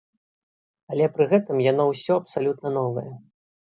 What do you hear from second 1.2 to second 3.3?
гэтым яно ўсё абсалютна новае.